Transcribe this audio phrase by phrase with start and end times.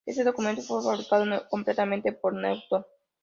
[0.03, 2.83] Ese documento fue fabricado completamente por Newton.